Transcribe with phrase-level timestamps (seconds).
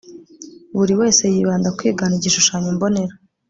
[0.77, 3.13] buri wese yibanda kwigana igishushanyo mbonera